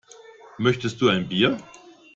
Möchtest 0.57 0.99
du 0.99 1.09
ein 1.09 1.27
Bier? 1.29 1.57